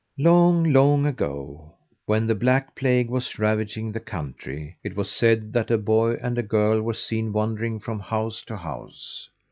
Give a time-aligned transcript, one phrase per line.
[0.17, 1.73] Long, long ago,
[2.07, 6.41] when the black plague was ravaging the country, 'twas said that a boy and a
[6.41, 9.29] girl were seen wandering from house to house.